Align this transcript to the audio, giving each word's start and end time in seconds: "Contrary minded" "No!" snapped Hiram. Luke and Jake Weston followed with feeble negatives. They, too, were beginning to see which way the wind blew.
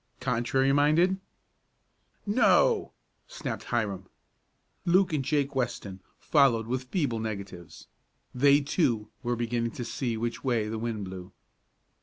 "Contrary 0.19 0.73
minded" 0.73 1.19
"No!" 2.41 2.91
snapped 3.27 3.65
Hiram. 3.65 4.05
Luke 4.83 5.13
and 5.13 5.23
Jake 5.23 5.53
Weston 5.53 5.99
followed 6.17 6.65
with 6.65 6.85
feeble 6.85 7.19
negatives. 7.19 7.85
They, 8.33 8.61
too, 8.61 9.09
were 9.21 9.35
beginning 9.35 9.73
to 9.73 9.85
see 9.85 10.17
which 10.17 10.43
way 10.43 10.67
the 10.67 10.79
wind 10.79 11.05
blew. 11.05 11.33